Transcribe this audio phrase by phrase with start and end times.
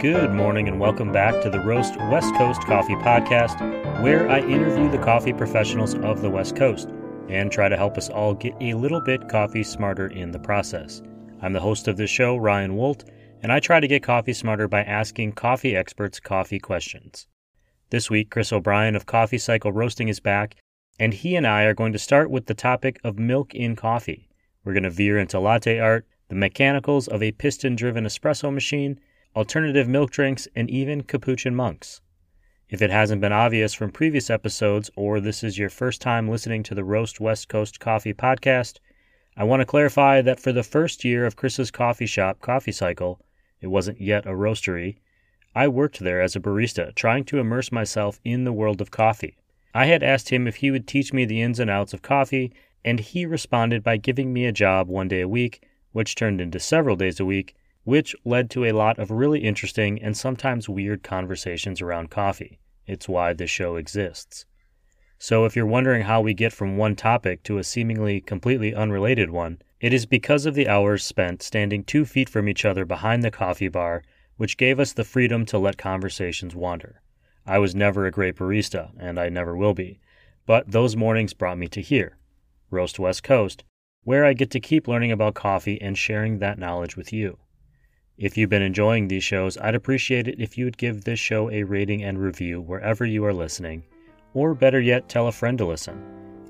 [0.00, 3.60] Good morning and welcome back to the Roast West Coast Coffee Podcast,
[4.02, 6.88] where I interview the coffee professionals of the West Coast
[7.28, 11.02] and try to help us all get a little bit coffee smarter in the process.
[11.42, 13.10] I'm the host of this show, Ryan Woldt,
[13.42, 17.26] and I try to get coffee smarter by asking coffee experts coffee questions.
[17.90, 20.56] This week, Chris O'Brien of Coffee Cycle Roasting is back,
[20.98, 24.30] and he and I are going to start with the topic of milk in coffee.
[24.64, 28.98] We're going to veer into latte art, the mechanicals of a piston driven espresso machine,
[29.36, 32.00] alternative milk drinks, and even capuchin monks.
[32.68, 36.62] If it hasn't been obvious from previous episodes, or this is your first time listening
[36.64, 38.78] to the Roast West Coast Coffee podcast,
[39.36, 43.20] I want to clarify that for the first year of Chris's coffee shop, Coffee Cycle,
[43.60, 44.96] it wasn't yet a roastery,
[45.54, 49.36] I worked there as a barista, trying to immerse myself in the world of coffee.
[49.74, 52.52] I had asked him if he would teach me the ins and outs of coffee,
[52.84, 56.60] and he responded by giving me a job one day a week, which turned into
[56.60, 57.56] several days a week,
[57.90, 62.60] which led to a lot of really interesting and sometimes weird conversations around coffee.
[62.86, 64.46] It's why this show exists.
[65.18, 69.30] So, if you're wondering how we get from one topic to a seemingly completely unrelated
[69.30, 73.24] one, it is because of the hours spent standing two feet from each other behind
[73.24, 74.04] the coffee bar,
[74.36, 77.02] which gave us the freedom to let conversations wander.
[77.44, 79.98] I was never a great barista, and I never will be,
[80.46, 82.18] but those mornings brought me to here,
[82.70, 83.64] Roast West Coast,
[84.04, 87.38] where I get to keep learning about coffee and sharing that knowledge with you.
[88.20, 91.50] If you've been enjoying these shows, I'd appreciate it if you would give this show
[91.50, 93.82] a rating and review wherever you are listening,
[94.34, 96.04] or better yet, tell a friend to listen.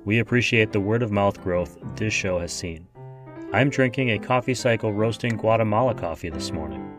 [0.04, 2.88] We appreciate the word of mouth growth this show has seen.
[3.52, 6.92] I'm drinking a Coffee Cycle Roasting Guatemala coffee this morning.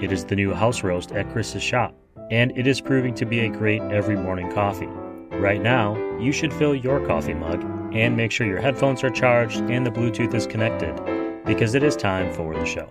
[0.00, 1.92] It is the new house roast at Chris's shop,
[2.30, 4.86] and it is proving to be a great every morning coffee.
[5.32, 9.62] Right now, you should fill your coffee mug and make sure your headphones are charged
[9.62, 10.94] and the Bluetooth is connected
[11.44, 12.88] because it is time for the show.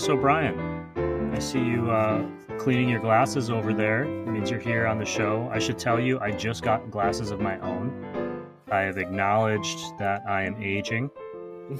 [0.00, 1.30] Chris O'Brien.
[1.34, 4.04] I see you uh, cleaning your glasses over there.
[4.04, 5.46] It means you're here on the show.
[5.52, 8.46] I should tell you, I just got glasses of my own.
[8.72, 11.10] I have acknowledged that I am aging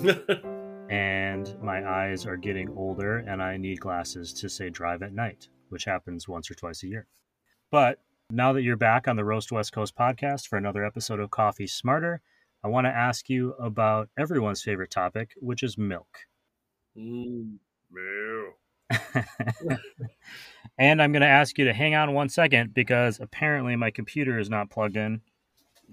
[0.91, 5.49] and my eyes are getting older, and I need glasses to say drive at night,
[5.71, 7.07] which happens once or twice a year.
[7.71, 11.31] But now that you're back on the Roast West Coast podcast for another episode of
[11.31, 12.21] Coffee Smarter,
[12.63, 16.19] I want to ask you about everyone's favorite topic, which is milk.
[16.95, 17.57] Mm.
[20.79, 24.39] and I'm going to ask you to hang on one second because apparently my computer
[24.39, 25.21] is not plugged in.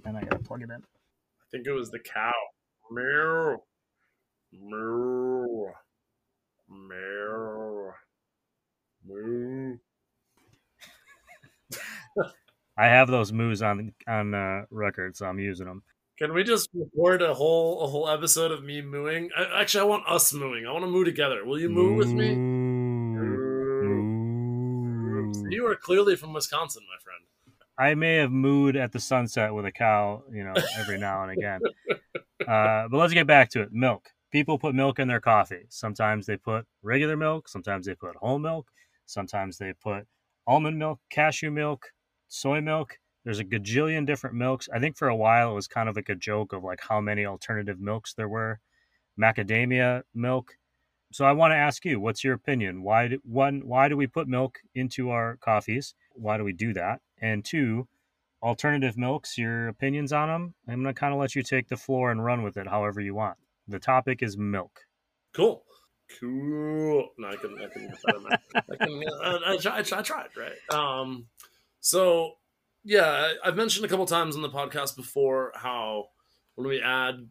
[0.06, 0.78] And I got to plug it in.
[0.78, 2.34] I think it was the cow.
[2.92, 3.58] Moo.
[4.54, 5.68] Moo.
[6.70, 7.92] Moo.
[9.06, 9.78] Moo.
[12.78, 15.84] I have those moos on on uh, record, so I'm using them.
[16.18, 19.30] Can we just record a whole a whole episode of me mooing?
[19.38, 20.66] I, actually, I want us mooing.
[20.66, 21.46] I want to moo together.
[21.46, 22.30] Will you moo with me?
[25.56, 27.24] You are clearly from Wisconsin, my friend.
[27.78, 31.32] I may have mooed at the sunset with a cow, you know, every now and
[31.32, 31.62] again.
[32.48, 33.74] Uh, but let's get back to it.
[33.74, 34.10] Milk.
[34.32, 35.66] People put milk in their coffee.
[35.68, 37.50] Sometimes they put regular milk.
[37.50, 38.68] Sometimes they put whole milk.
[39.06, 40.08] Sometimes they put
[40.46, 41.88] almond milk, cashew milk,
[42.30, 43.00] soy milk.
[43.28, 44.70] There's a gajillion different milks.
[44.74, 47.02] I think for a while it was kind of like a joke of like how
[47.02, 48.62] many alternative milks there were.
[49.20, 50.54] Macadamia milk.
[51.12, 52.84] So I want to ask you, what's your opinion?
[52.84, 55.94] Why do, one, why do we put milk into our coffees?
[56.14, 57.02] Why do we do that?
[57.22, 57.90] And two,
[58.42, 60.54] alternative milks, your opinions on them?
[60.66, 63.02] I'm going to kind of let you take the floor and run with it however
[63.02, 63.38] you want.
[63.68, 64.86] The topic is milk.
[65.34, 65.66] Cool.
[66.18, 67.10] Cool.
[67.18, 67.58] No, I can.
[67.62, 67.94] I can.
[68.56, 70.30] I, can uh, I, I, I tried.
[70.38, 70.74] Right.
[70.74, 71.28] Um.
[71.82, 72.36] So
[72.84, 76.10] yeah, I've mentioned a couple times on the podcast before how
[76.56, 77.28] when we add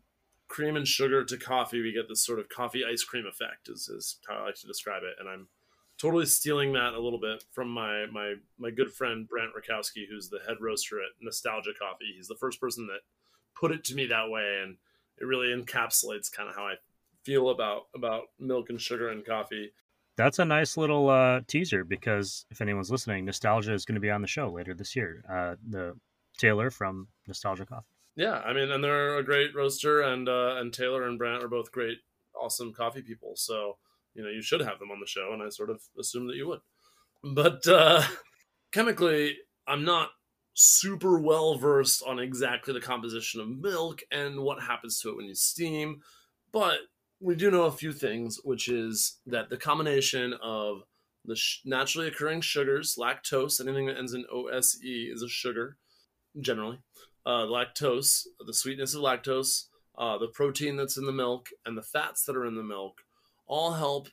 [0.48, 3.68] cream and sugar to coffee, we get this sort of coffee ice cream effect.
[3.68, 5.48] Is is how I like to describe it, and I'm
[5.98, 10.28] totally stealing that a little bit from my my my good friend Brant Rakowski, who's
[10.28, 12.12] the head roaster at Nostalgia Coffee.
[12.16, 13.00] He's the first person that
[13.54, 14.76] put it to me that way, and
[15.18, 16.74] it really encapsulates kind of how I
[17.22, 19.72] feel about about milk and sugar and coffee.
[20.16, 24.10] That's a nice little uh, teaser because if anyone's listening, Nostalgia is going to be
[24.10, 25.22] on the show later this year.
[25.30, 25.94] Uh, the
[26.38, 27.86] Taylor from Nostalgia Coffee.
[28.14, 31.48] Yeah, I mean, and they're a great roaster, and uh, and Taylor and Brant are
[31.48, 31.98] both great,
[32.34, 33.32] awesome coffee people.
[33.36, 33.76] So
[34.14, 36.36] you know, you should have them on the show, and I sort of assume that
[36.36, 36.60] you would.
[37.22, 38.02] But uh,
[38.72, 39.36] chemically,
[39.66, 40.10] I'm not
[40.54, 45.26] super well versed on exactly the composition of milk and what happens to it when
[45.26, 46.00] you steam.
[46.50, 46.78] But
[47.20, 50.82] we do know a few things, which is that the combination of
[51.24, 55.76] the sh- naturally occurring sugars, lactose, anything that ends in OSE is a sugar,
[56.40, 56.78] generally.
[57.24, 59.64] Uh, lactose, the sweetness of lactose,
[59.98, 63.02] uh, the protein that's in the milk, and the fats that are in the milk
[63.46, 64.08] all help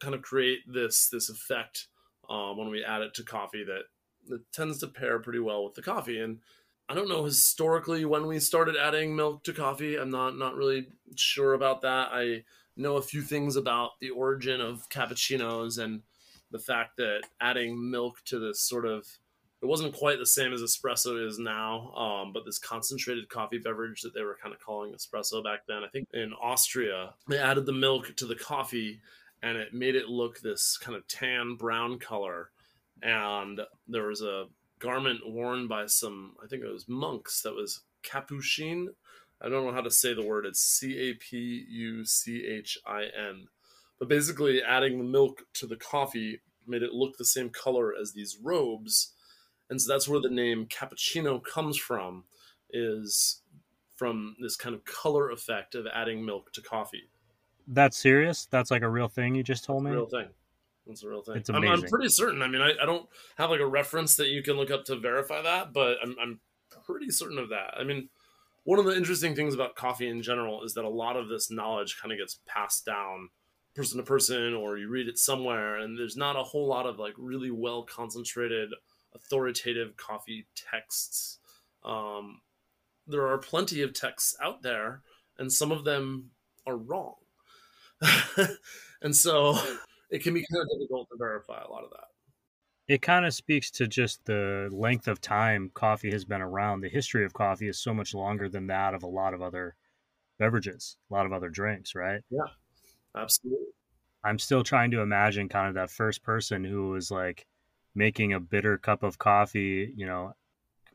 [0.00, 1.88] kind of create this this effect
[2.28, 3.82] um, when we add it to coffee that,
[4.28, 6.20] that tends to pair pretty well with the coffee.
[6.20, 6.38] And
[6.88, 9.96] I don't know historically when we started adding milk to coffee.
[9.96, 12.08] I'm not not really sure about that.
[12.12, 12.44] I
[12.76, 16.02] know a few things about the origin of cappuccinos and
[16.50, 19.06] the fact that adding milk to this sort of
[19.60, 24.02] it wasn't quite the same as espresso is now, um, but this concentrated coffee beverage
[24.02, 25.82] that they were kind of calling espresso back then.
[25.82, 29.00] I think in Austria, they added the milk to the coffee
[29.42, 32.50] and it made it look this kind of tan brown color.
[33.02, 34.46] And there was a
[34.78, 38.90] garment worn by some, I think it was monks, that was capuchin.
[39.40, 40.46] I don't know how to say the word.
[40.46, 43.48] It's C A P U C H I N.
[43.98, 48.12] But basically, adding the milk to the coffee made it look the same color as
[48.12, 49.12] these robes.
[49.70, 52.24] And so that's where the name cappuccino comes from,
[52.70, 53.42] is
[53.96, 57.10] from this kind of color effect of adding milk to coffee.
[57.66, 58.46] That's serious?
[58.46, 59.90] That's like a real thing you just told me?
[59.90, 60.28] real thing.
[60.88, 61.36] It's a real thing.
[61.36, 61.66] It's I'm.
[61.66, 62.42] I'm pretty certain.
[62.42, 63.06] I mean, I, I don't
[63.36, 66.40] have like a reference that you can look up to verify that, but I'm, I'm
[66.86, 67.74] pretty certain of that.
[67.78, 68.08] I mean,
[68.64, 71.50] one of the interesting things about coffee in general is that a lot of this
[71.50, 73.30] knowledge kind of gets passed down
[73.74, 76.98] person to person, or you read it somewhere, and there's not a whole lot of
[76.98, 78.70] like really well concentrated,
[79.14, 81.38] authoritative coffee texts.
[81.84, 82.40] Um,
[83.06, 85.02] there are plenty of texts out there,
[85.38, 86.30] and some of them
[86.66, 87.14] are wrong.
[89.02, 89.58] and so
[90.10, 92.08] it can be kind of difficult to verify a lot of that.
[92.86, 96.80] It kind of speaks to just the length of time coffee has been around.
[96.80, 99.76] The history of coffee is so much longer than that of a lot of other
[100.38, 102.22] beverages, a lot of other drinks, right?
[102.30, 102.46] Yeah,
[103.14, 103.66] absolutely.
[104.24, 107.46] I'm still trying to imagine kind of that first person who was like
[107.94, 110.32] making a bitter cup of coffee, you know,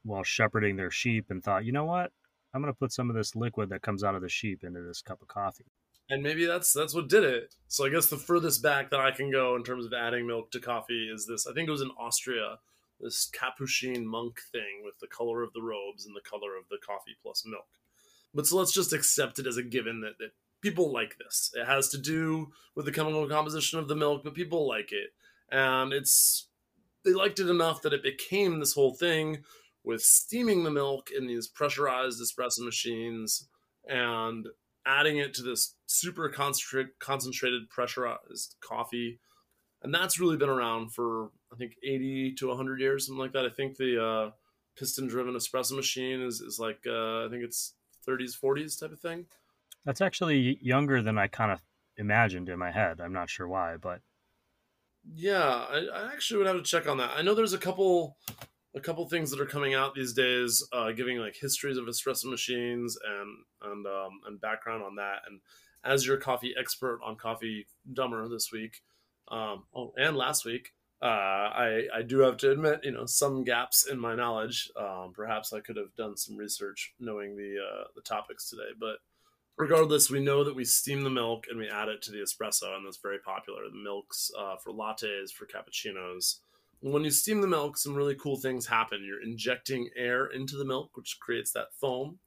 [0.04, 2.12] while shepherding their sheep and thought, you know what?
[2.54, 4.82] I'm going to put some of this liquid that comes out of the sheep into
[4.82, 5.66] this cup of coffee
[6.10, 7.56] and maybe that's that's what did it.
[7.68, 10.52] So I guess the furthest back that I can go in terms of adding milk
[10.52, 11.48] to coffee is this.
[11.48, 12.60] I think it was in Austria,
[13.00, 16.78] this Capuchin monk thing with the color of the robes and the color of the
[16.86, 17.68] coffee plus milk.
[18.34, 21.52] But so let's just accept it as a given that, that people like this.
[21.54, 25.14] It has to do with the chemical composition of the milk, but people like it,
[25.52, 26.48] and it's
[27.04, 29.44] they liked it enough that it became this whole thing
[29.84, 33.48] with steaming the milk in these pressurized espresso machines
[33.88, 34.48] and
[34.86, 39.20] adding it to this super concentrate, concentrated pressurized coffee.
[39.82, 43.46] And that's really been around for i think 80 to 100 years something like that.
[43.46, 44.32] I think the uh,
[44.78, 47.76] piston driven espresso machine is, is like uh, i think it's
[48.08, 49.26] 30s 40s type of thing.
[49.86, 51.60] That's actually younger than i kind of
[51.98, 53.00] imagined in my head.
[53.00, 54.02] I'm not sure why but
[55.14, 57.12] yeah I, I actually would have to check on that.
[57.16, 58.18] I know there's a couple
[58.76, 62.26] a couple things that are coming out these days, uh, giving like histories of espresso
[62.26, 65.20] machines and and um, and background on that.
[65.28, 65.42] And
[65.84, 68.82] as your coffee expert on Coffee Dumber this week,
[69.30, 73.44] um, oh, and last week, uh, I I do have to admit, you know, some
[73.44, 74.70] gaps in my knowledge.
[74.78, 78.98] Um, perhaps I could have done some research knowing the uh, the topics today, but
[79.58, 82.76] regardless, we know that we steam the milk and we add it to the espresso,
[82.76, 83.64] and that's very popular.
[83.70, 86.40] The milks uh, for lattes, for cappuccinos
[86.84, 89.06] when you steam the milk, some really cool things happen.
[89.06, 92.20] You're injecting air into the milk, which creates that foam,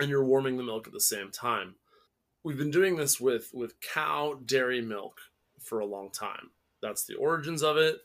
[0.00, 1.76] and you're warming the milk at the same time.
[2.46, 5.18] We've been doing this with with cow dairy milk
[5.58, 6.50] for a long time.
[6.80, 8.02] That's the origins of it.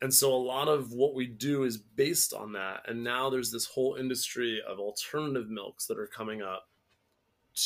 [0.00, 2.82] And so a lot of what we do is based on that.
[2.86, 6.68] And now there's this whole industry of alternative milks that are coming up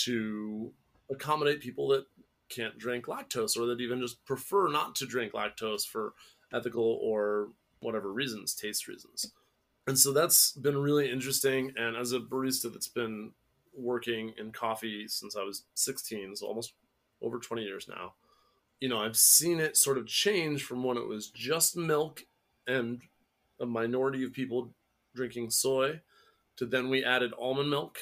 [0.05, 0.73] to
[1.11, 2.07] accommodate people that
[2.49, 6.15] can't drink lactose or that even just prefer not to drink lactose for
[6.55, 7.49] ethical or
[7.81, 9.31] whatever reasons, taste reasons.
[9.87, 11.75] And so that's been really interesting.
[11.77, 13.33] And as a barista that's been
[13.77, 16.75] working in coffee since I was 16, so almost
[17.21, 18.15] over 20 years now,
[18.81, 22.25] you know, I've seen it sort of change from when it was just milk
[22.67, 23.03] and
[23.61, 24.71] a minority of people
[25.15, 26.01] drinking soy
[26.57, 27.99] to then we added almond milk.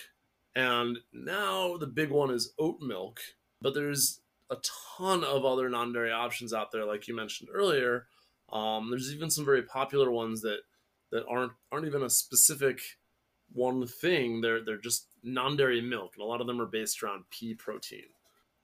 [0.54, 3.20] And now the big one is oat milk.
[3.60, 4.56] But there's a
[4.98, 8.06] ton of other non dairy options out there, like you mentioned earlier,
[8.52, 10.60] um, there's even some very popular ones that
[11.10, 12.80] that aren't aren't even a specific
[13.54, 14.40] one thing.
[14.40, 18.06] They're they're just non-dairy milk, and a lot of them are based around pea protein,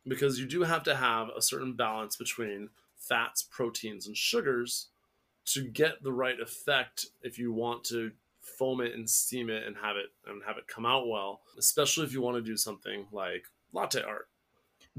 [0.06, 4.88] because you do have to have a certain balance between fats, proteins, and sugars
[5.46, 9.76] to get the right effect if you want to foam it and steam it and
[9.76, 13.06] have it and have it come out well especially if you want to do something
[13.12, 14.28] like latte art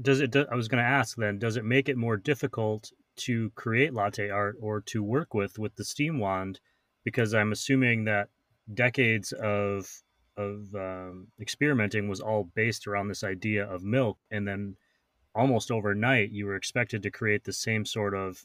[0.00, 0.34] does it?
[0.34, 1.38] I was going to ask then.
[1.38, 5.74] Does it make it more difficult to create latte art or to work with with
[5.76, 6.60] the steam wand?
[7.04, 8.28] Because I'm assuming that
[8.74, 9.90] decades of
[10.36, 14.76] of um, experimenting was all based around this idea of milk, and then
[15.34, 18.44] almost overnight you were expected to create the same sort of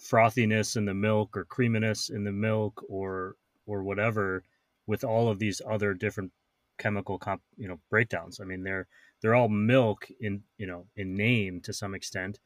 [0.00, 4.42] frothiness in the milk or creaminess in the milk or or whatever
[4.86, 6.32] with all of these other different
[6.78, 8.40] chemical comp, you know breakdowns.
[8.40, 8.88] I mean, they're
[9.20, 12.40] they're all milk in you know in name to some extent,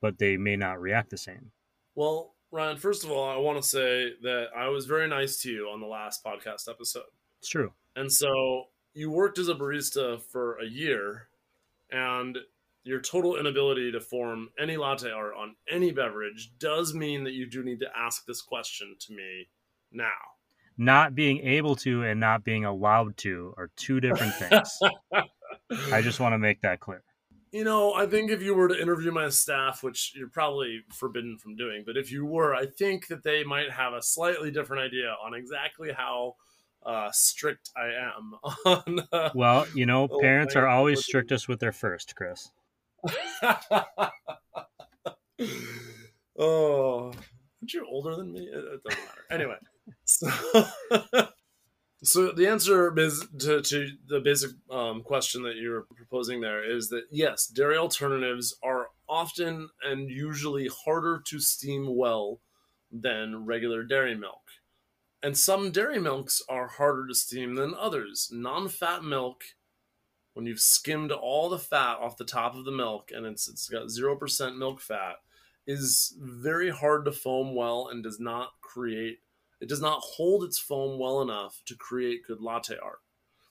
[0.00, 1.50] but they may not react the same.
[1.94, 5.50] Well, Ryan, first of all, I want to say that I was very nice to
[5.50, 7.04] you on the last podcast episode.
[7.38, 7.72] It's true.
[7.94, 11.28] And so you worked as a barista for a year,
[11.90, 12.38] and
[12.82, 17.46] your total inability to form any latte art on any beverage does mean that you
[17.46, 19.48] do need to ask this question to me
[19.92, 20.08] now
[20.80, 24.78] not being able to and not being allowed to are two different things.
[25.92, 27.02] I just want to make that clear.
[27.52, 31.36] You know, I think if you were to interview my staff, which you're probably forbidden
[31.36, 34.84] from doing, but if you were, I think that they might have a slightly different
[34.84, 36.36] idea on exactly how
[36.86, 39.00] uh, strict I am on.
[39.12, 42.52] Uh, well, you know, parents are always strictest with their first, Chris.
[46.38, 48.40] oh, aren't you older than me?
[48.40, 49.24] It, it doesn't matter.
[49.30, 49.56] Anyway.
[50.04, 50.28] So,
[52.02, 56.88] so the answer is to, to the basic um, question that you're proposing there is
[56.88, 62.40] that yes, dairy alternatives are often and usually harder to steam well
[62.90, 64.40] than regular dairy milk.
[65.22, 68.30] And some dairy milks are harder to steam than others.
[68.32, 69.42] Non fat milk,
[70.32, 73.68] when you've skimmed all the fat off the top of the milk and it's, it's
[73.68, 75.16] got 0% milk fat,
[75.66, 79.18] is very hard to foam well and does not create
[79.60, 83.00] it does not hold its foam well enough to create good latte art.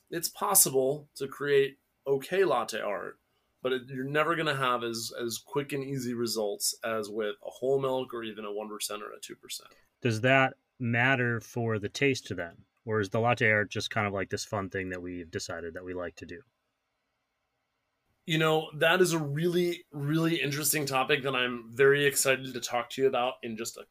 [0.10, 3.20] It's possible to create okay latte art,
[3.62, 7.36] but it, you're never going to have as, as quick and easy results as with
[7.46, 9.62] a whole milk or even a 1% or a 2%.
[10.02, 12.66] Does that matter for the taste to them?
[12.86, 15.76] Or is the latte art just kind of like this fun thing that we've decided
[15.76, 16.40] that we like to do?
[18.26, 22.90] You know, that is a really, really interesting topic that I'm very excited to talk
[22.92, 23.84] to you about in just a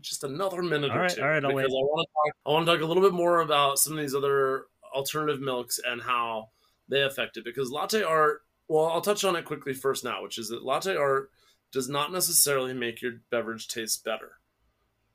[0.00, 2.36] just another minute all or right, two all right, because I want to talk.
[2.46, 5.80] I want to talk a little bit more about some of these other alternative milks
[5.84, 6.50] and how
[6.88, 7.44] they affect it.
[7.44, 10.96] Because latte art, well, I'll touch on it quickly first now, which is that latte
[10.96, 11.30] art
[11.72, 14.32] does not necessarily make your beverage taste better.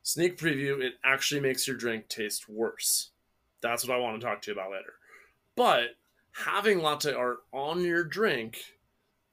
[0.03, 3.09] Sneak preview, it actually makes your drink taste worse.
[3.61, 4.93] That's what I want to talk to you about later.
[5.55, 5.95] But
[6.31, 8.59] having latte art on your drink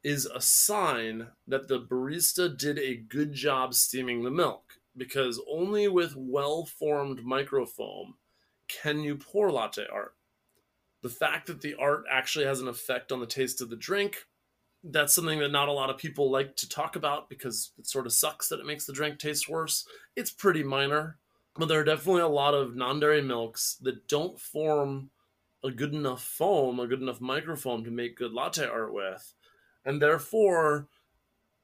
[0.02, 5.88] is a sign that the barista did a good job steaming the milk because only
[5.88, 8.14] with well formed microfoam
[8.68, 10.14] can you pour latte art.
[11.02, 14.26] The fact that the art actually has an effect on the taste of the drink,
[14.84, 18.06] that's something that not a lot of people like to talk about because it sort
[18.06, 19.86] of sucks that it makes the drink taste worse.
[20.16, 21.18] It's pretty minor,
[21.56, 25.10] but there are definitely a lot of non dairy milks that don't form
[25.64, 29.34] a good enough foam, a good enough microfoam to make good latte art with.
[29.84, 30.88] And therefore,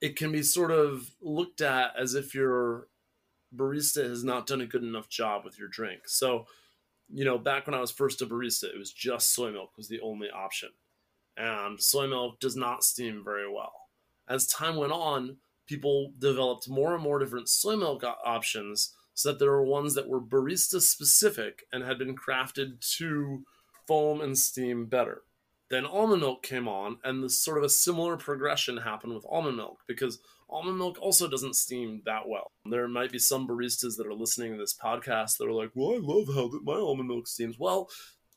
[0.01, 2.89] it can be sort of looked at as if you're
[3.55, 6.03] barista has not done a good enough job with your drink.
[6.07, 6.47] So,
[7.09, 9.89] you know, back when I was first a barista, it was just soy milk was
[9.89, 10.71] the only option.
[11.37, 13.73] And soy milk does not steam very well.
[14.29, 15.37] As time went on,
[15.67, 20.09] people developed more and more different soy milk options so that there were ones that
[20.09, 23.45] were barista specific and had been crafted to
[23.87, 25.23] foam and steam better.
[25.71, 29.57] Then almond milk came on, and this sort of a similar progression happened with almond
[29.57, 32.51] milk because almond milk also doesn't steam that well.
[32.65, 35.95] There might be some baristas that are listening to this podcast that are like, "Well,
[35.95, 37.89] I love how my almond milk steams." Well,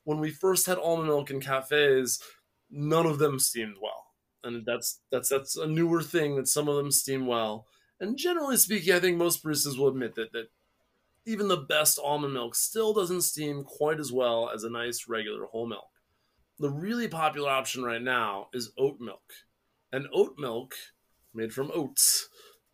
[0.03, 2.22] when we first had almond milk in cafes,
[2.70, 4.08] none of them steamed well,
[4.44, 7.68] and that's that's that's a newer thing that some of them steam well.
[8.00, 10.50] And generally speaking, I think most baristas will admit that that
[11.25, 15.46] even the best almond milk still doesn't steam quite as well as a nice regular
[15.46, 15.91] whole milk
[16.62, 19.34] the really popular option right now is oat milk.
[19.91, 20.75] And oat milk,
[21.34, 22.30] made from oats,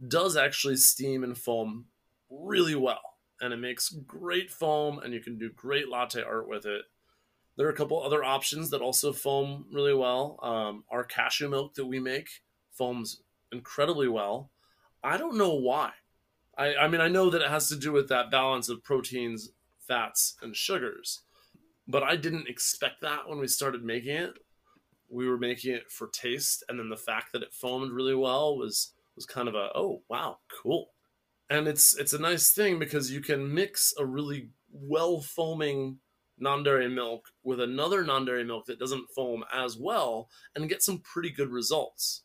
[0.08, 1.86] does actually steam and foam
[2.30, 3.02] really well.
[3.40, 6.84] And it makes great foam, and you can do great latte art with it.
[7.56, 10.40] There are a couple other options that also foam really well.
[10.42, 12.30] Um, our cashew milk that we make
[12.72, 13.22] foams
[13.52, 14.52] incredibly well.
[15.04, 15.92] I don't know why.
[16.58, 19.52] I, I mean, I know that it has to do with that balance of proteins,
[19.88, 21.22] fats, and sugars
[21.88, 24.34] but I didn't expect that when we started making it.
[25.10, 28.58] We were making it for taste, and then the fact that it foamed really well
[28.58, 30.92] was was kind of a oh wow cool,
[31.50, 36.00] and it's it's a nice thing because you can mix a really well foaming
[36.40, 41.32] non-dairy milk with another non-dairy milk that doesn't foam as well and get some pretty
[41.32, 42.24] good results.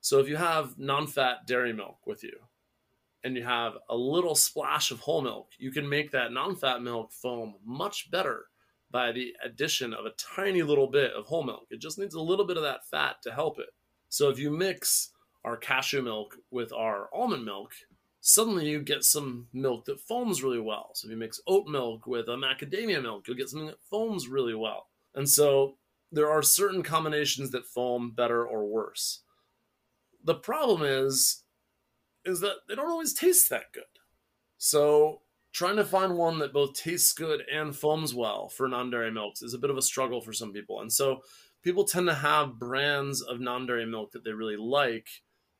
[0.00, 2.38] So if you have non-fat dairy milk with you
[3.24, 7.12] and you have a little splash of whole milk, you can make that non-fat milk
[7.12, 8.46] foam much better
[8.90, 11.66] by the addition of a tiny little bit of whole milk.
[11.70, 13.68] It just needs a little bit of that fat to help it.
[14.08, 15.10] So if you mix
[15.44, 17.72] our cashew milk with our almond milk,
[18.20, 20.90] suddenly you get some milk that foams really well.
[20.94, 24.28] So if you mix oat milk with a macadamia milk, you'll get something that foams
[24.28, 24.86] really well.
[25.14, 25.76] And so
[26.10, 29.22] there are certain combinations that foam better or worse.
[30.24, 31.44] The problem is
[32.24, 33.84] is that they don't always taste that good.
[34.58, 39.42] So trying to find one that both tastes good and foams well for non-dairy milks
[39.42, 40.80] is a bit of a struggle for some people.
[40.80, 41.20] And so
[41.62, 45.08] people tend to have brands of non-dairy milk that they really like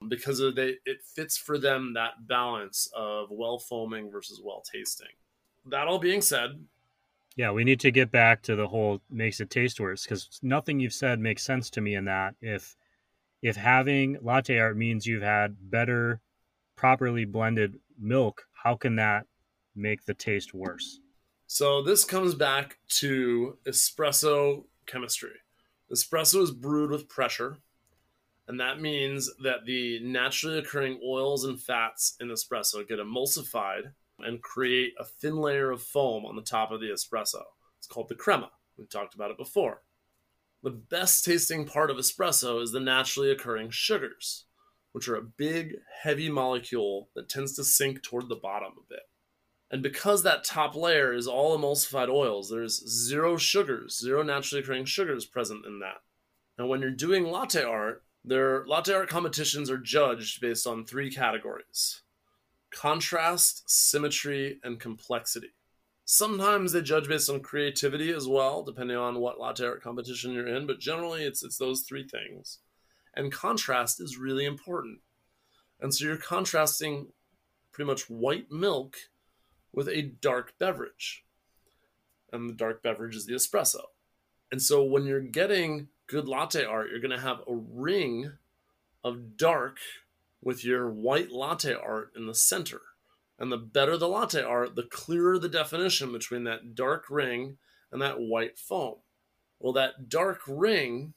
[0.07, 5.09] because they it fits for them that balance of well foaming versus well tasting.
[5.67, 6.65] That all being said,
[7.37, 10.81] yeah, we need to get back to the whole makes it taste worse because nothing
[10.81, 12.35] you've said makes sense to me in that.
[12.41, 12.77] If
[13.43, 16.21] if having latte art means you've had better,
[16.77, 19.27] properly blended milk, how can that
[19.79, 21.01] make the taste worse?
[21.47, 25.31] So this comes back to espresso chemistry.
[25.91, 27.59] Espresso is brewed with pressure,
[28.47, 34.43] and that means that the naturally occurring oils and fats in espresso get emulsified and
[34.43, 37.43] create a thin layer of foam on the top of the espresso.
[37.79, 38.51] It's called the crema.
[38.77, 39.83] We've talked about it before.
[40.63, 44.45] The best tasting part of espresso is the naturally occurring sugars,
[44.93, 49.03] which are a big, heavy molecule that tends to sink toward the bottom a bit.
[49.71, 54.87] And because that top layer is all emulsified oils, there's zero sugars, zero naturally occurring
[54.87, 56.01] sugars present in that.
[56.59, 61.11] Now, when you're doing latte art, their latte art competitions are judged based on three
[61.11, 62.03] categories
[62.71, 65.55] contrast, symmetry, and complexity.
[66.05, 70.47] Sometimes they judge based on creativity as well, depending on what latte art competition you're
[70.47, 72.59] in, but generally it's it's those three things.
[73.15, 75.01] And contrast is really important.
[75.81, 77.09] And so you're contrasting
[77.73, 78.97] pretty much white milk
[79.73, 81.25] with a dark beverage.
[82.33, 83.83] And the dark beverage is the espresso.
[84.51, 88.33] And so when you're getting good latte art, you're going to have a ring
[89.05, 89.79] of dark
[90.43, 92.81] with your white latte art in the center.
[93.39, 97.59] And the better the latte art, the clearer the definition between that dark ring
[97.93, 98.97] and that white foam.
[99.61, 101.15] Well, that dark ring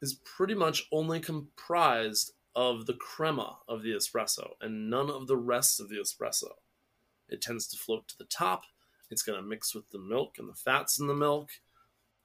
[0.00, 5.36] is pretty much only comprised of the crema of the espresso and none of the
[5.36, 6.50] rest of the espresso.
[7.32, 8.64] It tends to float to the top.
[9.10, 11.50] It's going to mix with the milk and the fats in the milk.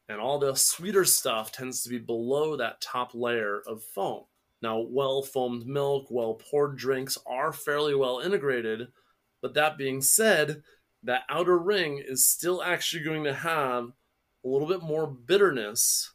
[0.09, 4.23] And all the sweeter stuff tends to be below that top layer of foam.
[4.61, 8.87] Now, well foamed milk, well poured drinks are fairly well integrated,
[9.41, 10.63] but that being said,
[11.03, 13.91] that outer ring is still actually going to have
[14.43, 16.11] a little bit more bitterness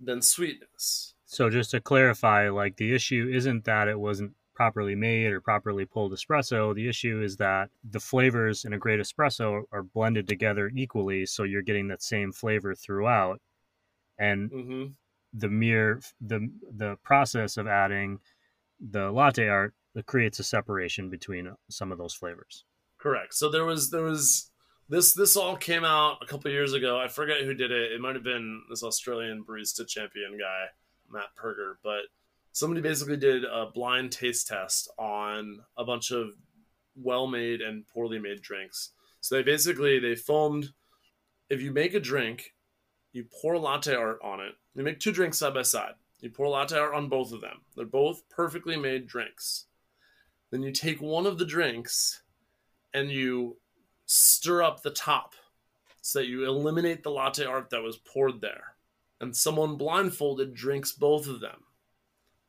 [0.00, 1.14] than sweetness.
[1.26, 5.84] So, just to clarify, like the issue isn't that it wasn't properly made or properly
[5.84, 6.74] pulled espresso.
[6.74, 11.42] The issue is that the flavors in a great espresso are blended together equally, so
[11.42, 13.40] you're getting that same flavor throughout.
[14.18, 14.84] And mm-hmm
[15.34, 18.18] the mere the the process of adding
[18.90, 22.64] the latte art that creates a separation between some of those flavors.
[22.98, 23.34] Correct.
[23.34, 24.50] So there was there was
[24.88, 26.98] this this all came out a couple years ago.
[26.98, 27.92] I forget who did it.
[27.92, 30.66] It might have been this Australian barista champion guy,
[31.10, 32.02] Matt Perger, but
[32.54, 36.30] somebody basically did a blind taste test on a bunch of
[36.94, 38.90] well-made and poorly made drinks.
[39.20, 40.70] So they basically they foamed
[41.50, 42.54] if you make a drink,
[43.12, 45.94] you pour latte art on it, you make two drinks side by side.
[46.20, 47.60] You pour latte art on both of them.
[47.74, 49.66] They're both perfectly made drinks.
[50.52, 52.22] Then you take one of the drinks
[52.94, 53.56] and you
[54.06, 55.34] stir up the top
[56.02, 58.76] so that you eliminate the latte art that was poured there.
[59.20, 61.63] And someone blindfolded drinks both of them.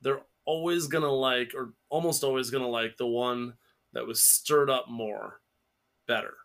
[0.06, 3.56] They're always going to like, or almost always going to like, the one
[3.94, 5.42] that was stirred up more
[6.08, 6.36] better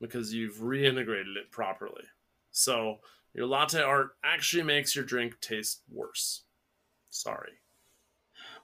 [0.00, 2.04] because you've reintegrated it properly.
[2.50, 2.96] So
[3.34, 6.44] your latte art actually makes your drink taste worse.
[7.10, 7.52] Sorry.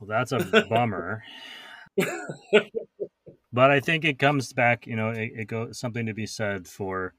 [0.00, 1.22] Well, that's a bummer.
[3.52, 6.66] but I think it comes back, you know, it, it goes something to be said
[6.66, 7.12] for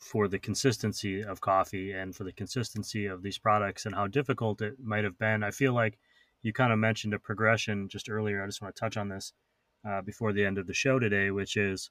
[0.00, 4.62] for the consistency of coffee and for the consistency of these products and how difficult
[4.62, 5.42] it might have been.
[5.42, 5.98] I feel like
[6.42, 8.42] you kind of mentioned a progression just earlier.
[8.42, 9.32] I just want to touch on this
[9.86, 11.90] uh, before the end of the show today, which is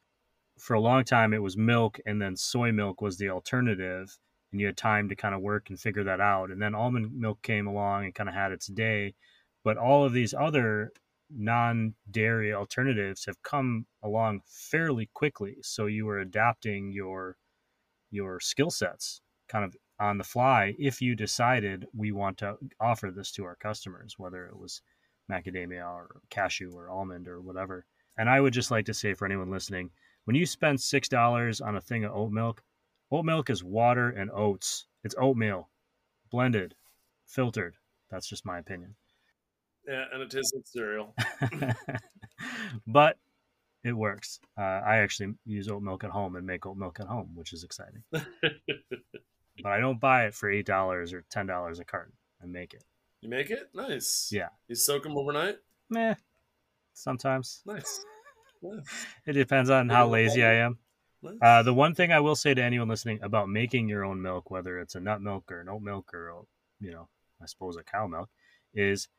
[0.57, 4.17] for a long time it was milk and then soy milk was the alternative
[4.51, 6.49] and you had time to kind of work and figure that out.
[6.49, 9.13] And then almond milk came along and kind of had its day.
[9.63, 10.91] But all of these other
[11.29, 15.57] non dairy alternatives have come along fairly quickly.
[15.61, 17.37] So you were adapting your
[18.11, 23.11] your skill sets kind of on the fly if you decided we want to offer
[23.11, 24.81] this to our customers, whether it was
[25.29, 27.85] macadamia or cashew or almond or whatever.
[28.17, 29.91] And I would just like to say for anyone listening,
[30.25, 32.63] when you spend six dollars on a thing of oat milk,
[33.11, 34.85] oat milk is water and oats.
[35.03, 35.69] It's oatmeal,
[36.31, 36.75] blended,
[37.25, 37.75] filtered.
[38.09, 38.95] That's just my opinion.
[39.87, 41.15] Yeah, and it tastes like cereal.
[42.87, 43.17] but
[43.83, 44.39] it works.
[44.57, 47.53] Uh, I actually use oat milk at home and make oat milk at home, which
[47.53, 48.03] is exciting.
[48.11, 48.21] but
[49.65, 52.13] I don't buy it for eight dollars or ten dollars a carton.
[52.41, 52.83] I make it.
[53.21, 53.69] You make it?
[53.73, 54.29] Nice.
[54.31, 54.49] Yeah.
[54.67, 55.57] You soak them overnight?
[55.89, 56.15] Meh.
[56.93, 57.61] Sometimes.
[57.65, 58.05] Nice.
[58.61, 59.05] nice.
[59.25, 60.77] It depends on how lazy I am.
[61.21, 61.33] Nice.
[61.41, 64.49] Uh, the one thing I will say to anyone listening about making your own milk,
[64.51, 66.45] whether it's a nut milk or an oat milk or,
[66.79, 67.09] you know,
[67.41, 68.29] I suppose a cow milk,
[68.73, 69.09] is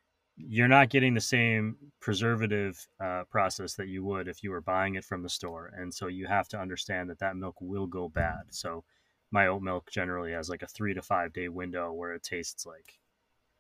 [0.49, 4.95] you're not getting the same preservative uh, process that you would if you were buying
[4.95, 5.73] it from the store.
[5.77, 8.43] And so you have to understand that that milk will go bad.
[8.51, 8.85] So
[9.31, 12.67] my oat milk generally has like a three to five day window where it tastes
[12.67, 12.99] like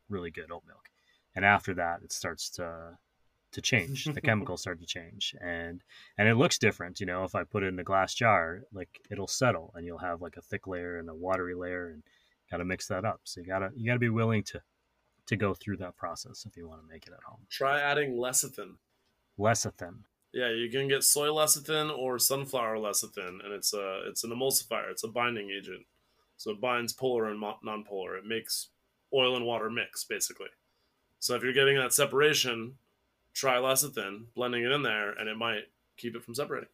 [0.09, 0.89] really good oat milk.
[1.35, 2.99] And after that, it starts to
[3.53, 4.05] to change.
[4.05, 5.83] the chemicals start to change, and
[6.19, 7.01] and it looks different.
[7.01, 9.99] You know, if I put it in a glass jar, like it'll settle, and you'll
[9.99, 12.03] have like a thick layer and a watery layer, and
[12.51, 13.21] got to mix that up.
[13.25, 14.61] So you gotta you gotta be willing to
[15.31, 17.39] to go through that process if you want to make it at home.
[17.49, 18.75] Try adding lecithin.
[19.39, 20.01] Lecithin.
[20.33, 24.91] Yeah, you can get soy lecithin or sunflower lecithin, and it's a it's an emulsifier.
[24.91, 25.87] It's a binding agent,
[26.37, 28.19] so it binds polar and nonpolar.
[28.19, 28.71] It makes
[29.15, 30.49] oil and water mix basically.
[31.21, 32.75] So if you're getting that separation,
[33.33, 35.65] try lecithin, blending it in there, and it might
[35.97, 36.71] keep it from separating.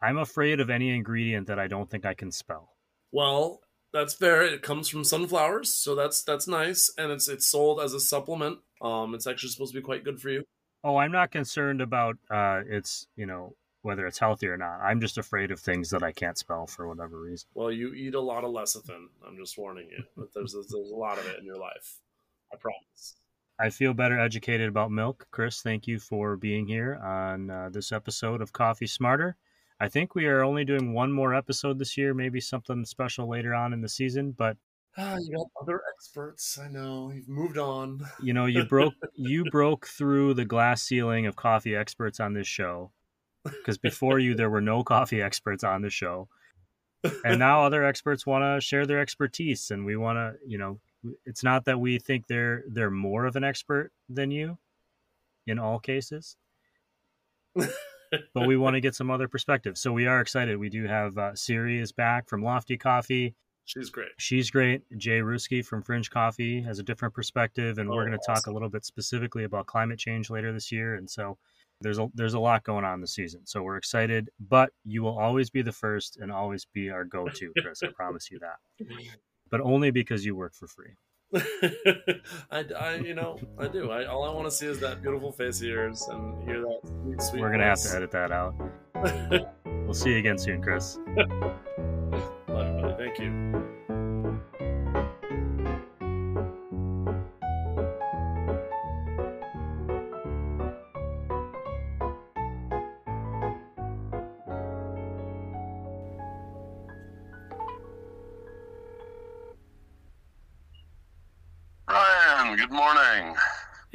[0.00, 2.70] I'm afraid of any ingredient that I don't think I can spell.
[3.12, 3.60] Well,
[3.92, 4.42] that's fair.
[4.42, 8.58] It comes from sunflowers, so that's that's nice, and it's it's sold as a supplement.
[8.80, 10.44] Um, it's actually supposed to be quite good for you.
[10.84, 14.80] Oh, I'm not concerned about uh, it's you know whether it's healthy or not.
[14.80, 17.48] I'm just afraid of things that I can't spell for whatever reason.
[17.54, 19.06] Well, you eat a lot of lecithin.
[19.26, 20.04] I'm just warning you.
[20.16, 22.00] But there's a, there's a lot of it in your life.
[22.52, 23.16] I promise.
[23.60, 25.26] I feel better educated about milk.
[25.30, 29.36] Chris, thank you for being here on uh, this episode of Coffee Smarter.
[29.80, 33.54] I think we are only doing one more episode this year, maybe something special later
[33.54, 34.56] on in the season, but
[34.96, 36.58] Ah, you got other experts.
[36.58, 38.00] I know you've moved on.
[38.22, 42.48] You know, you broke you broke through the glass ceiling of coffee experts on this
[42.48, 42.90] show,
[43.44, 46.28] because before you there were no coffee experts on the show,
[47.24, 50.80] and now other experts want to share their expertise, and we want to, you know,
[51.24, 54.58] it's not that we think they're they're more of an expert than you,
[55.46, 56.36] in all cases,
[58.34, 59.80] but we want to get some other perspectives.
[59.80, 60.56] So we are excited.
[60.58, 63.34] We do have uh, Siri is back from Lofty Coffee.
[63.64, 64.08] She's great.
[64.16, 64.82] She's great.
[64.96, 68.34] Jay Ruskey from Frinj Coffee has a different perspective, and oh, we're going to awesome.
[68.34, 70.94] talk a little bit specifically about climate change later this year.
[70.94, 71.36] And so
[71.82, 73.42] there's a there's a lot going on this season.
[73.44, 77.52] So we're excited, but you will always be the first and always be our go-to,
[77.60, 77.82] Chris.
[77.82, 78.86] I promise you that.
[79.50, 80.90] But only because you work for free.
[82.50, 83.90] I, I, you know, I do.
[83.90, 86.80] I, all I want to see is that beautiful face of yours and hear that
[86.86, 88.54] sweet, sweet We're gonna have to edit that out.
[89.64, 90.98] we'll see you again soon, Chris.
[91.16, 92.94] Love you, buddy.
[92.96, 93.77] Thank you.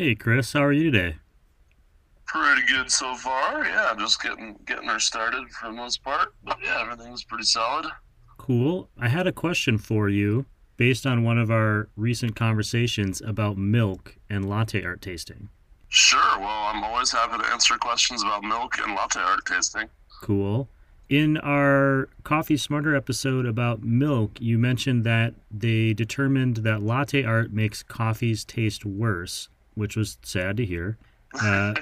[0.03, 0.51] Hey, Chris.
[0.51, 1.15] How are you today?
[2.25, 3.63] Pretty good so far.
[3.63, 6.33] Yeah, just getting getting her started for the most part.
[6.43, 7.85] But yeah, everything's pretty solid.
[8.37, 8.89] Cool.
[8.99, 14.17] I had a question for you based on one of our recent conversations about milk
[14.29, 15.47] and latte art tasting.
[15.87, 16.37] Sure.
[16.37, 19.87] Well, I'm always happy to answer questions about milk and latte art tasting.
[20.21, 20.67] Cool.
[21.07, 27.53] In our Coffee Smarter episode about milk, you mentioned that they determined that latte art
[27.53, 30.97] makes coffees taste worse, which was sad to hear.
[31.41, 31.73] Uh,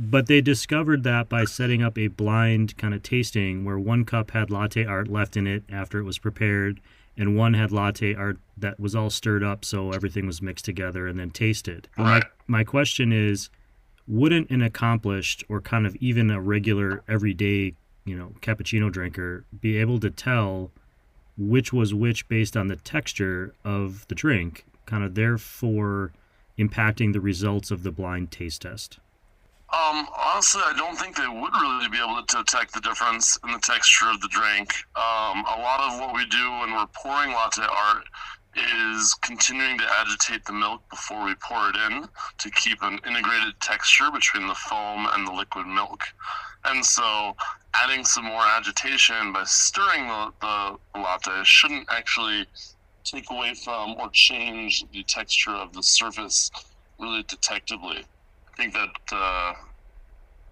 [0.00, 4.32] but they discovered that by setting up a blind kind of tasting where one cup
[4.32, 6.80] had latte art left in it after it was prepared,
[7.16, 11.06] and one had latte art that was all stirred up so everything was mixed together
[11.06, 11.88] and then tasted.
[11.96, 13.48] my, my question is
[14.06, 17.74] wouldn't an accomplished or kind of even a regular everyday
[18.04, 20.70] you know cappuccino drinker be able to tell
[21.38, 26.12] which was which based on the texture of the drink kind of therefore
[26.58, 28.98] impacting the results of the blind taste test
[29.74, 33.50] um, honestly, I don't think they would really be able to detect the difference in
[33.50, 34.72] the texture of the drink.
[34.94, 38.04] Um, a lot of what we do when we're pouring latte art
[38.54, 42.06] is continuing to agitate the milk before we pour it in
[42.38, 46.04] to keep an integrated texture between the foam and the liquid milk.
[46.64, 47.34] And so
[47.74, 52.46] adding some more agitation by stirring the, the latte shouldn't actually
[53.04, 56.50] take away from or change the texture of the surface
[56.98, 57.98] really detectably.
[58.52, 59.54] I think that uh,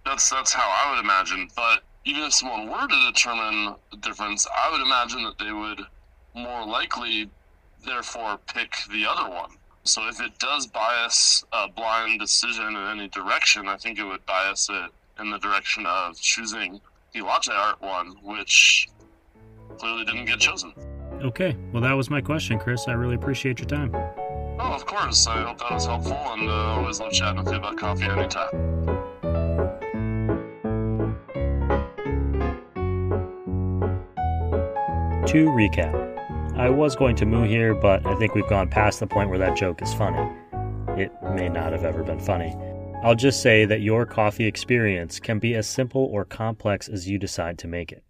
[0.05, 1.49] that's that's how I would imagine.
[1.57, 5.81] But even if someone were to determine the difference, I would imagine that they would
[6.35, 7.31] more likely,
[7.85, 9.51] therefore, pick the other one.
[9.85, 14.25] So if it does bias a blind decision in any direction, I think it would
[14.27, 16.81] bias it in the direction of choosing
[17.13, 18.89] the latte art one, which
[19.79, 20.73] clearly didn't get chosen.
[21.23, 22.89] Okay, well, that was my question, Chris.
[22.89, 23.95] I really appreciate your time.
[23.95, 25.27] Oh, of course.
[25.29, 28.51] I hope that was helpful, and uh, always love chatting with you about coffee anytime.
[35.27, 39.07] To recap, I was going to moo here, but I think we've gone past the
[39.07, 40.29] point where that joke is funny.
[41.01, 42.53] It may not have ever been funny.
[43.05, 47.17] I'll just say that your coffee experience can be as simple or complex as you
[47.19, 48.03] decide to make it.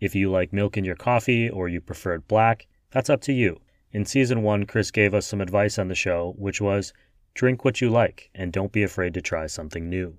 [0.00, 3.32] If you like milk in your coffee or you prefer it black, that's up to
[3.32, 3.60] you.
[3.92, 6.92] In season one, Chris gave us some advice on the show, which was
[7.34, 10.16] drink what you like and don't be afraid to try something new.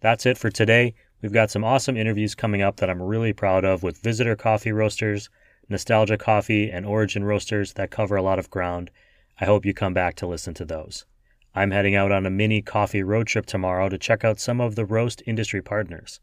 [0.00, 0.94] That's it for today.
[1.20, 4.72] We've got some awesome interviews coming up that I'm really proud of with visitor coffee
[4.72, 5.30] roasters,
[5.68, 8.90] nostalgia coffee, and origin roasters that cover a lot of ground.
[9.40, 11.04] I hope you come back to listen to those.
[11.54, 14.76] I'm heading out on a mini coffee road trip tomorrow to check out some of
[14.76, 16.20] the roast industry partners.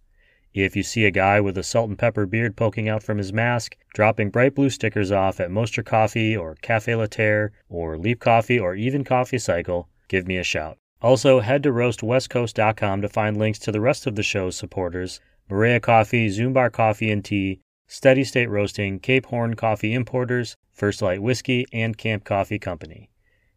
[0.55, 3.33] If you see a guy with a salt and pepper beard poking out from his
[3.33, 8.57] mask, dropping bright blue stickers off at Mostra Coffee or Cafe Latte or Leap Coffee
[8.57, 10.77] or even Coffee Cycle, give me a shout.
[11.01, 15.81] Also, head to roastwestcoast.com to find links to the rest of the show's supporters Maria
[15.81, 21.65] Coffee, Zumbar Coffee and Tea, Steady State Roasting, Cape Horn Coffee Importers, First Light Whiskey,
[21.73, 23.09] and Camp Coffee Company.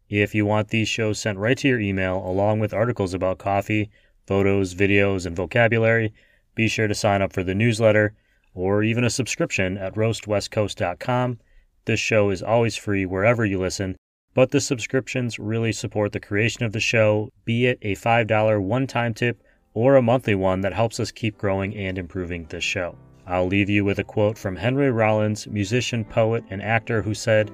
[0.09, 3.89] If you want these shows sent right to your email, along with articles about coffee,
[4.27, 6.13] photos, videos, and vocabulary,
[6.59, 8.13] be sure to sign up for the newsletter
[8.53, 11.39] or even a subscription at roastwestcoast.com.
[11.85, 13.95] This show is always free wherever you listen,
[14.33, 18.87] but the subscriptions really support the creation of the show, be it a $5 one
[18.87, 19.41] time tip
[19.73, 22.93] or a monthly one that helps us keep growing and improving this show.
[23.25, 27.49] I'll leave you with a quote from Henry Rollins, musician, poet, and actor, who said,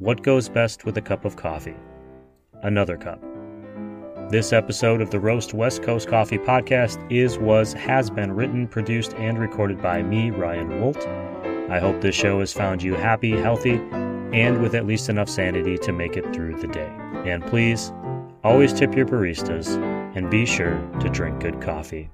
[0.00, 1.76] What goes best with a cup of coffee?
[2.64, 3.22] Another cup.
[4.30, 9.12] This episode of the Roast West Coast Coffee Podcast is, was, has been written, produced,
[9.14, 11.06] and recorded by me, Ryan Woldt.
[11.70, 13.74] I hope this show has found you happy, healthy,
[14.32, 16.90] and with at least enough sanity to make it through the day.
[17.26, 17.92] And please,
[18.42, 19.76] always tip your baristas
[20.16, 22.10] and be sure to drink good coffee.